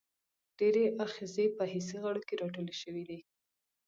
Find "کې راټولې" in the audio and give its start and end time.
2.27-2.75